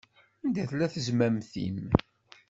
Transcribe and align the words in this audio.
Anda 0.43 0.63
tella 0.69 0.87
tezmamt-im? 0.93 1.77